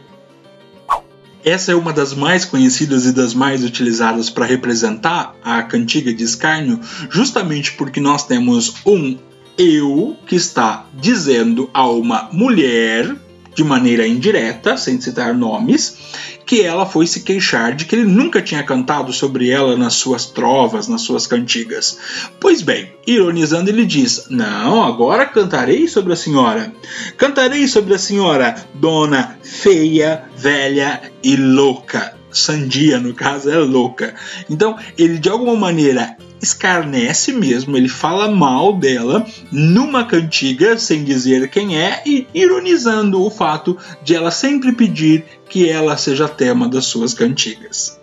[1.44, 6.24] Essa é uma das mais conhecidas e das mais utilizadas para representar a cantiga de
[6.24, 9.18] escárnio, justamente porque nós temos um
[9.60, 13.14] eu que está dizendo a uma mulher
[13.54, 15.98] de maneira indireta, sem citar nomes,
[16.46, 20.26] que ela foi se queixar de que ele nunca tinha cantado sobre ela nas suas
[20.26, 22.00] trovas, nas suas cantigas.
[22.40, 26.72] Pois bem, ironizando, ele diz: Não, agora cantarei sobre a senhora.
[27.18, 32.19] Cantarei sobre a senhora, dona feia, velha e louca.
[32.32, 34.14] Sandia, no caso, é louca.
[34.50, 41.50] Então, ele de alguma maneira escarnece mesmo, ele fala mal dela numa cantiga, sem dizer
[41.50, 46.86] quem é, e ironizando o fato de ela sempre pedir que ela seja tema das
[46.86, 48.00] suas cantigas.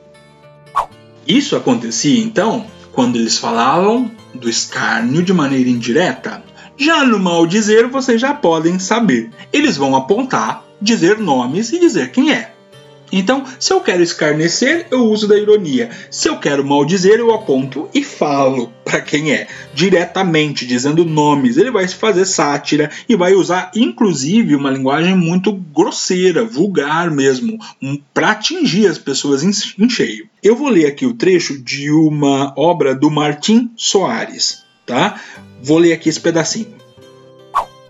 [1.27, 6.43] Isso acontecia então quando eles falavam do escárnio de maneira indireta.
[6.79, 9.31] Já no mal dizer, vocês já podem saber.
[9.53, 12.56] Eles vão apontar, dizer nomes e dizer quem é.
[13.13, 15.91] Então, se eu quero escarnecer, eu uso da ironia.
[16.11, 21.57] Se eu quero maldizer, eu aponto e falo para quem é, diretamente, dizendo nomes.
[21.57, 27.59] Ele vai fazer sátira e vai usar, inclusive, uma linguagem muito grosseira, vulgar mesmo,
[28.13, 30.29] para atingir as pessoas em cheio.
[30.43, 34.65] Eu vou ler aqui o trecho de uma obra do Martim Soares.
[34.85, 35.21] tá?
[35.63, 36.86] Vou ler aqui esse pedacinho.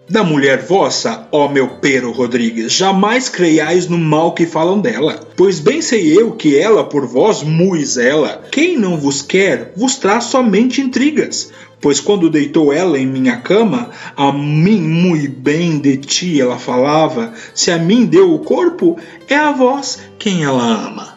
[0.08, 5.58] Da mulher vossa, ó meu Pero Rodrigues, jamais creiais no mal que falam dela, pois
[5.58, 8.40] bem sei eu que ela por vós muis ela.
[8.52, 11.50] Quem não vos quer, vos traz somente intrigas.
[11.80, 17.34] Pois quando deitou ela em minha cama, a mim muito bem de ti ela falava,
[17.52, 18.96] se a mim deu o corpo,
[19.28, 21.16] é a vós quem ela ama.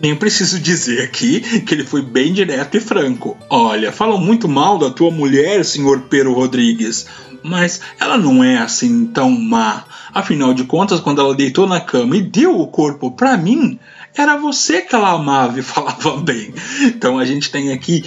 [0.00, 3.36] Nem preciso dizer aqui que ele foi bem direto e franco.
[3.50, 7.06] Olha, falam muito mal da tua mulher, senhor Pero Rodrigues
[7.44, 9.84] mas ela não é assim tão má.
[10.12, 13.78] Afinal de contas, quando ela deitou na cama e deu o corpo para mim,
[14.16, 16.54] era você que ela amava e falava bem.
[16.82, 18.04] Então a gente tem aqui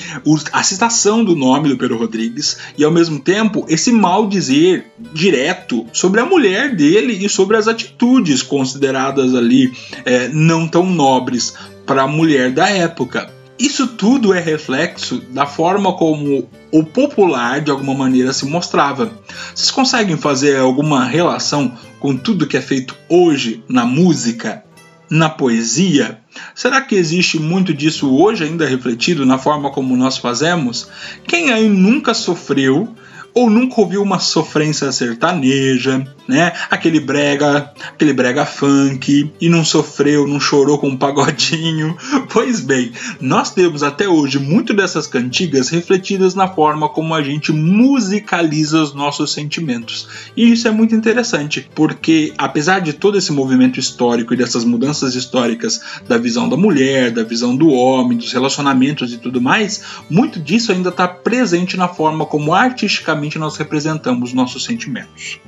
[0.51, 5.85] a citação do nome do Pedro Rodrigues e ao mesmo tempo esse mal dizer direto
[5.93, 9.71] sobre a mulher dele e sobre as atitudes consideradas ali
[10.03, 11.53] é, não tão nobres
[11.85, 13.36] para a mulher da época.
[13.59, 19.11] Isso tudo é reflexo da forma como o popular de alguma maneira se mostrava.
[19.53, 24.63] Vocês conseguem fazer alguma relação com tudo que é feito hoje na música,
[25.09, 26.19] na poesia?
[26.53, 30.87] Será que existe muito disso hoje ainda refletido na forma como nós fazemos?
[31.27, 32.95] Quem aí nunca sofreu
[33.37, 36.53] ou nunca ouviu uma sofrência sertaneja, né?
[36.71, 41.95] Aquele brega, aquele brega funk e não sofreu, não chorou com um pagodinho.
[42.29, 47.51] Pois bem, nós temos até hoje muito dessas cantigas refletidas na forma como a gente
[47.51, 50.07] musicaliza os nossos sentimentos.
[50.35, 55.15] E isso é muito interessante, porque apesar de todo esse movimento histórico e dessas mudanças
[55.15, 60.39] históricas da visão da mulher, da visão do homem, dos relacionamentos e tudo mais, muito
[60.39, 65.39] disso ainda está presente na forma como artisticamente nós representamos nossos sentimentos.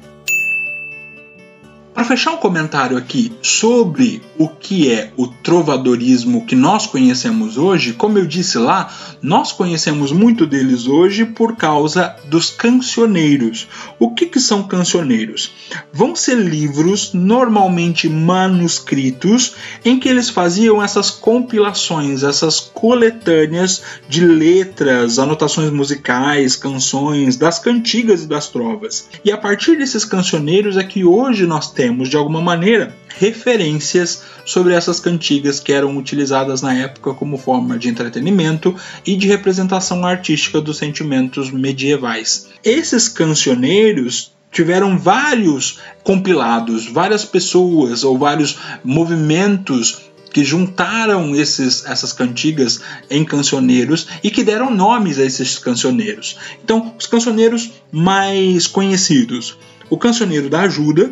[2.00, 7.92] Para fechar um comentário aqui sobre o que é o trovadorismo que nós conhecemos hoje,
[7.92, 8.90] como eu disse lá,
[9.22, 13.68] nós conhecemos muito deles hoje por causa dos cancioneiros.
[14.00, 15.52] O que, que são cancioneiros?
[15.92, 25.20] Vão ser livros normalmente manuscritos em que eles faziam essas compilações, essas coletâneas de letras,
[25.20, 29.10] anotações musicais, canções, das cantigas e das trovas.
[29.26, 34.22] E a partir desses cancioneiros é que hoje nós temos temos de alguma maneira referências
[34.46, 40.06] sobre essas cantigas que eram utilizadas na época como forma de entretenimento e de representação
[40.06, 42.48] artística dos sentimentos medievais.
[42.64, 52.82] Esses cancioneiros tiveram vários compilados, várias pessoas ou vários movimentos que juntaram esses, essas cantigas
[53.10, 56.38] em cancioneiros e que deram nomes a esses cancioneiros.
[56.64, 59.58] Então, os cancioneiros mais conhecidos:
[59.90, 61.12] o Cancioneiro da Ajuda,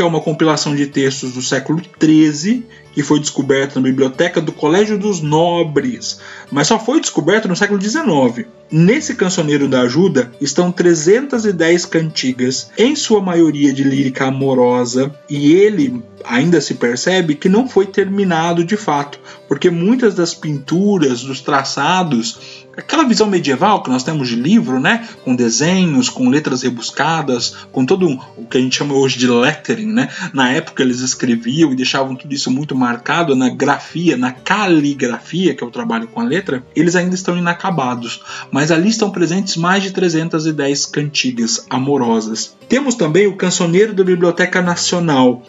[0.00, 4.52] que é uma compilação de textos do século XIII, que foi descoberta na biblioteca do
[4.52, 6.20] Colégio dos Nobres,
[6.50, 8.46] mas só foi descoberta no século XIX.
[8.70, 16.02] Nesse cancioneiro da ajuda estão 310 cantigas, em sua maioria de lírica amorosa, e ele
[16.24, 19.18] ainda se percebe que não foi terminado de fato,
[19.48, 25.08] porque muitas das pinturas, dos traçados, aquela visão medieval que nós temos de livro, né,
[25.24, 29.92] com desenhos, com letras rebuscadas, com todo o que a gente chama hoje de lettering,
[29.92, 30.08] né?
[30.32, 35.62] Na época eles escreviam e deixavam tudo isso muito marcado na grafia, na caligrafia, que
[35.62, 39.82] é o trabalho com a letra, eles ainda estão inacabados, mas ali estão presentes mais
[39.82, 42.56] de 310 cantigas amorosas.
[42.68, 45.42] Temos também o Cancioneiro da Biblioteca Nacional,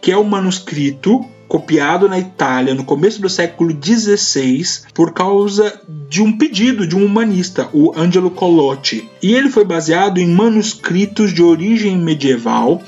[0.00, 4.64] que é um manuscrito copiado na Itália no começo do século XVI
[4.94, 9.10] por causa de um pedido de um humanista, o Angelo Colotti.
[9.20, 12.80] E ele foi baseado em manuscritos de origem medieval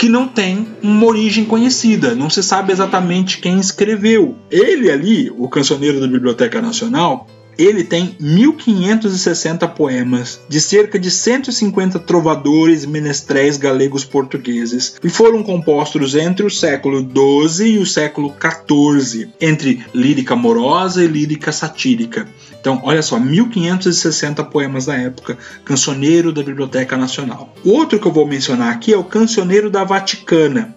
[0.00, 4.34] que não tem uma origem conhecida, não se sabe exatamente quem escreveu.
[4.50, 7.26] Ele ali, o cancioneiro da Biblioteca Nacional,
[7.60, 16.14] ele tem 1560 poemas de cerca de 150 trovadores menestréis galegos portugueses e foram compostos
[16.14, 22.26] entre o século XII e o século XIV, entre lírica amorosa e lírica satírica.
[22.58, 27.54] Então, olha só, 1560 poemas da época, cancioneiro da Biblioteca Nacional.
[27.64, 30.74] O outro que eu vou mencionar aqui é o Cancioneiro da Vaticana,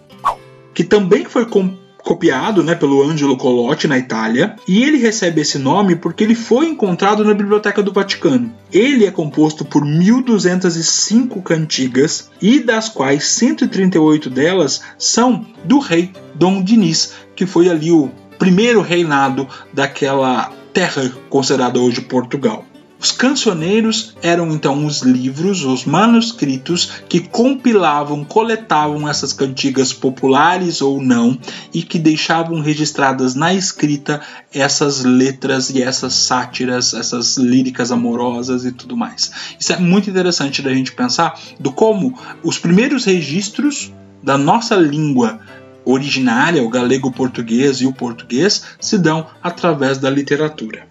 [0.74, 5.58] que também foi composto copiado né, pelo Angelo Colotti na Itália, e ele recebe esse
[5.58, 8.54] nome porque ele foi encontrado na Biblioteca do Vaticano.
[8.72, 16.62] Ele é composto por 1205 cantigas e das quais 138 delas são do rei Dom
[16.62, 22.66] Dinis, que foi ali o primeiro reinado daquela terra considerada hoje Portugal.
[23.04, 31.02] Os cancioneiros eram então os livros, os manuscritos que compilavam, coletavam essas cantigas populares ou
[31.02, 31.38] não
[31.74, 34.22] e que deixavam registradas na escrita
[34.54, 39.30] essas letras e essas sátiras, essas líricas amorosas e tudo mais.
[39.60, 43.92] Isso é muito interessante da gente pensar do como os primeiros registros
[44.24, 45.42] da nossa língua
[45.84, 50.88] originária, o galego-português e o português, se dão através da literatura.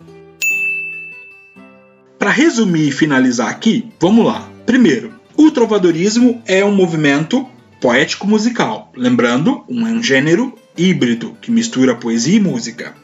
[2.22, 4.48] Para resumir e finalizar aqui, vamos lá.
[4.64, 7.44] Primeiro, o trovadorismo é um movimento
[7.80, 12.94] poético musical, lembrando, um gênero híbrido que mistura poesia e música.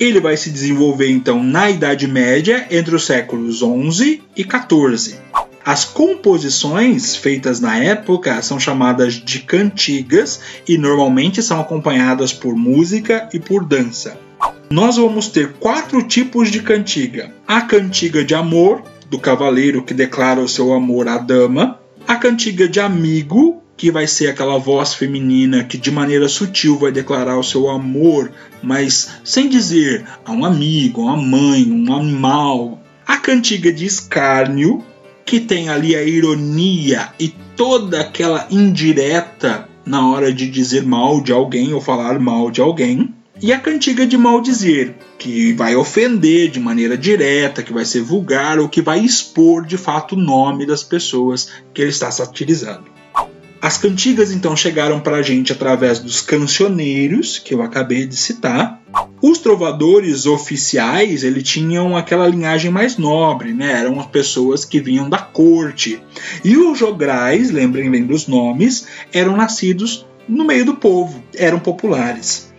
[0.00, 5.14] Ele vai se desenvolver então na Idade Média entre os séculos 11 e 14.
[5.64, 13.28] As composições feitas na época são chamadas de cantigas e normalmente são acompanhadas por música
[13.32, 14.23] e por dança
[14.74, 20.40] nós vamos ter quatro tipos de cantiga: a cantiga de amor, do cavaleiro que declara
[20.40, 25.62] o seu amor à dama, a cantiga de amigo, que vai ser aquela voz feminina
[25.62, 31.02] que de maneira sutil vai declarar o seu amor, mas sem dizer a um amigo,
[31.02, 32.82] a uma mãe, um animal.
[33.06, 34.82] A cantiga de escárnio,
[35.24, 41.30] que tem ali a ironia e toda aquela indireta na hora de dizer mal de
[41.30, 43.14] alguém ou falar mal de alguém.
[43.42, 48.60] E a cantiga de maldizer, que vai ofender de maneira direta, que vai ser vulgar
[48.60, 52.94] ou que vai expor de fato o nome das pessoas que ele está satirizando.
[53.60, 58.80] As cantigas então chegaram para a gente através dos cancioneiros, que eu acabei de citar.
[59.20, 63.80] Os trovadores oficiais, ele tinham aquela linhagem mais nobre, né?
[63.80, 66.00] Eram as pessoas que vinham da corte.
[66.44, 72.53] E os jograis, lembrem bem dos nomes, eram nascidos no meio do povo, eram populares.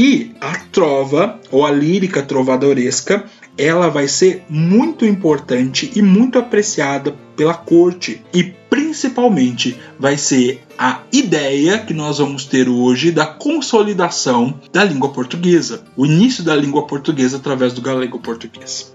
[0.00, 3.24] E a trova, ou a lírica trovadoresca,
[3.56, 8.22] ela vai ser muito importante e muito apreciada pela corte.
[8.32, 15.08] E principalmente vai ser a ideia que nós vamos ter hoje da consolidação da língua
[15.08, 18.94] portuguesa, o início da língua portuguesa através do galego português.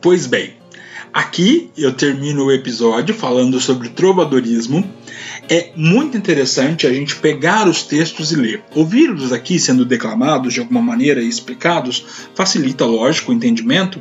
[0.00, 0.54] Pois bem,
[1.12, 4.84] aqui eu termino o episódio falando sobre trovadorismo
[5.48, 8.62] é muito interessante a gente pegar os textos e ler.
[8.74, 14.00] Ouvir-los aqui sendo declamados de alguma maneira e explicados facilita, lógico, o entendimento,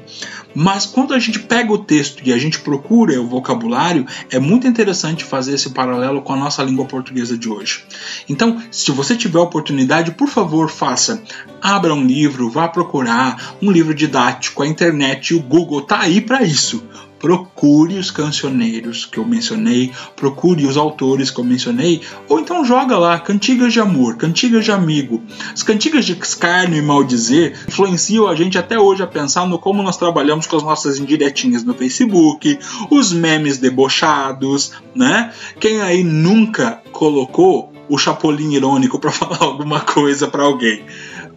[0.53, 4.67] mas quando a gente pega o texto e a gente procura o vocabulário, é muito
[4.67, 7.83] interessante fazer esse paralelo com a nossa língua portuguesa de hoje.
[8.27, 11.21] Então, se você tiver oportunidade, por favor, faça.
[11.61, 16.43] Abra um livro, vá procurar um livro didático, a internet o Google tá aí para
[16.43, 16.83] isso
[17.25, 22.99] procure os cancioneiros que eu mencionei, procure os autores que eu mencionei, ou então joga
[22.99, 25.23] lá cantigas de amor, cantigas de amigo.
[25.51, 29.81] As cantigas de escárnio e maldizer influenciam a gente até hoje a pensar no como
[29.81, 32.59] nós trabalhamos com as nossas indiretinhas no Facebook,
[32.91, 35.33] os memes debochados, né?
[35.59, 40.85] Quem aí nunca colocou o chapolim irônico para falar alguma coisa para alguém?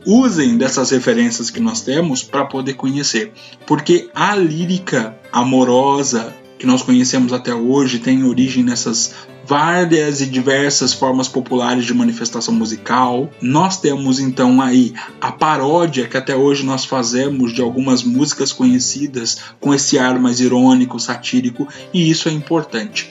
[0.09, 3.31] Usem dessas referências que nós temos para poder conhecer,
[3.67, 10.95] porque a lírica amorosa que nós conhecemos até hoje tem origem nessas várias e diversas
[10.95, 13.31] formas populares de manifestação musical.
[13.41, 19.37] Nós temos então aí a paródia que até hoje nós fazemos de algumas músicas conhecidas
[19.61, 23.11] com esse ar mais irônico, satírico, e isso é importante.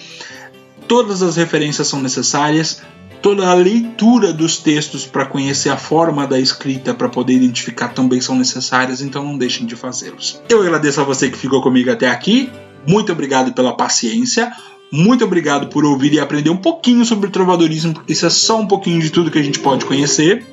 [0.88, 2.82] Todas as referências são necessárias,
[3.22, 8.22] toda a leitura dos textos para conhecer a forma da escrita para poder identificar também
[8.22, 10.42] são necessárias, então não deixem de fazê-los.
[10.50, 12.50] Eu agradeço a você que ficou comigo até aqui.
[12.88, 14.52] Muito obrigado pela paciência.
[14.92, 18.68] Muito obrigado por ouvir e aprender um pouquinho sobre trovadorismo, porque isso é só um
[18.68, 20.46] pouquinho de tudo que a gente pode conhecer.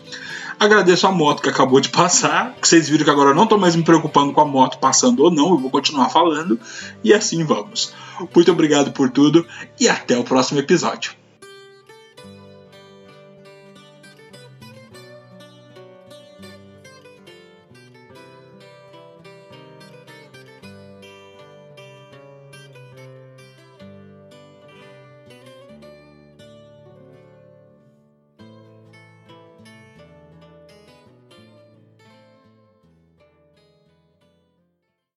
[0.58, 3.74] Agradeço a moto que acabou de passar, vocês viram que agora eu não estou mais
[3.76, 6.58] me preocupando com a moto passando ou não, eu vou continuar falando
[7.02, 7.92] e assim vamos.
[8.34, 9.46] Muito obrigado por tudo
[9.78, 11.12] e até o próximo episódio.